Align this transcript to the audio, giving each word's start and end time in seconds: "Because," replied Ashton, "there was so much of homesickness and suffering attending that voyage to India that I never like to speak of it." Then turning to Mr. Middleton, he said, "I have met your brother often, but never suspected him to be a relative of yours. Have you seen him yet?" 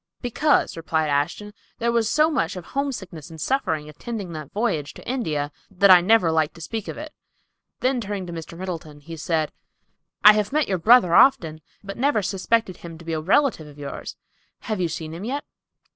"Because," 0.19 0.75
replied 0.75 1.09
Ashton, 1.11 1.53
"there 1.77 1.91
was 1.91 2.09
so 2.09 2.31
much 2.31 2.55
of 2.55 2.65
homesickness 2.65 3.29
and 3.29 3.39
suffering 3.39 3.87
attending 3.87 4.33
that 4.33 4.51
voyage 4.51 4.95
to 4.95 5.07
India 5.07 5.51
that 5.69 5.91
I 5.91 6.01
never 6.01 6.31
like 6.31 6.55
to 6.55 6.59
speak 6.61 6.87
of 6.87 6.97
it." 6.97 7.13
Then 7.81 8.01
turning 8.01 8.25
to 8.25 8.33
Mr. 8.33 8.57
Middleton, 8.57 9.01
he 9.01 9.15
said, 9.15 9.51
"I 10.23 10.33
have 10.33 10.51
met 10.51 10.67
your 10.67 10.79
brother 10.79 11.13
often, 11.13 11.61
but 11.83 11.97
never 11.99 12.23
suspected 12.23 12.77
him 12.77 12.97
to 12.97 13.05
be 13.05 13.13
a 13.13 13.21
relative 13.21 13.67
of 13.67 13.77
yours. 13.77 14.15
Have 14.61 14.81
you 14.81 14.87
seen 14.87 15.13
him 15.13 15.23
yet?" 15.23 15.43